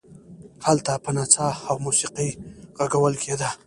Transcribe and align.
هلته 0.65 0.91
به 1.03 1.09
نڅا 1.15 1.47
او 1.67 1.75
موسیقي 1.85 2.29
غږول 2.77 3.13
کېده. 3.23 3.49